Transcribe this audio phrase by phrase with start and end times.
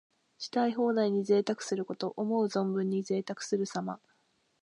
[0.39, 2.15] したい放題に贅沢すること。
[2.17, 3.99] 思う存分にぜいたくするさま。